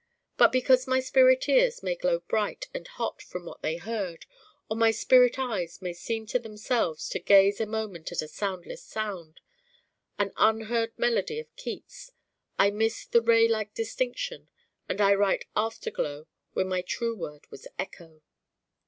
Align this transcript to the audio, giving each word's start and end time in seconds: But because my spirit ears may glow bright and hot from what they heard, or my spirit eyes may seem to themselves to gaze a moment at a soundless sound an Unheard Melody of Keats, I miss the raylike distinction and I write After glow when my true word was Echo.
But 0.35 0.51
because 0.51 0.87
my 0.87 0.99
spirit 0.99 1.47
ears 1.47 1.83
may 1.83 1.93
glow 1.93 2.21
bright 2.21 2.67
and 2.73 2.87
hot 2.87 3.21
from 3.21 3.45
what 3.45 3.61
they 3.61 3.77
heard, 3.77 4.25
or 4.67 4.75
my 4.75 4.89
spirit 4.89 5.37
eyes 5.37 5.79
may 5.79 5.93
seem 5.93 6.25
to 6.25 6.39
themselves 6.39 7.07
to 7.09 7.19
gaze 7.19 7.61
a 7.61 7.67
moment 7.67 8.11
at 8.11 8.23
a 8.23 8.27
soundless 8.27 8.81
sound 8.83 9.41
an 10.17 10.33
Unheard 10.37 10.97
Melody 10.97 11.39
of 11.39 11.55
Keats, 11.55 12.13
I 12.57 12.71
miss 12.71 13.05
the 13.05 13.21
raylike 13.21 13.75
distinction 13.75 14.49
and 14.89 14.99
I 14.99 15.13
write 15.13 15.45
After 15.55 15.91
glow 15.91 16.25
when 16.53 16.67
my 16.67 16.81
true 16.81 17.15
word 17.15 17.45
was 17.51 17.67
Echo. 17.77 18.23